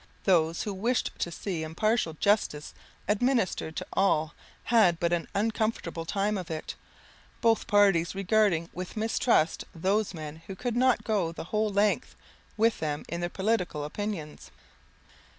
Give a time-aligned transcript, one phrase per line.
[0.23, 2.73] Those who wished to see impartial justice
[3.07, 6.73] administered to all had but an uncomfortable time of it,
[7.39, 12.15] both parties regarding with mistrust those men who could not go the whole length
[12.57, 14.49] with them in their political opinions.